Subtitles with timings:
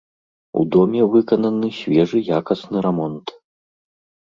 [0.61, 3.25] У доме выкананы свежы якасны рамонт.